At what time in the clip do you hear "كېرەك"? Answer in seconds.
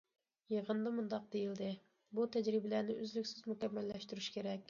4.39-4.59